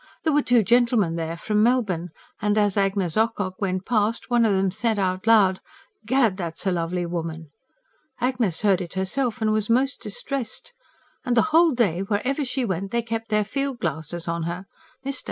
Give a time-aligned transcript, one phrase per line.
[0.23, 2.09] There were two gentlemen there from Melbourne;
[2.41, 5.59] and as Agnes Ocock went past, one of them said out loud:
[6.07, 6.37] 'Gad!
[6.37, 7.51] That's a lovely woman.'
[8.19, 10.73] Agnes heard it herself, and was most distressed.
[11.23, 14.65] And the whole day, wherever she went, they kept their field glasses on her.
[15.05, 15.19] Mr.